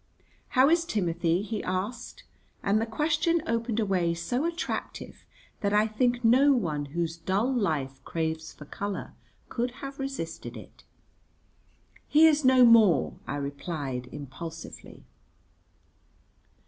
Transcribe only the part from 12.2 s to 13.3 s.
is no more,"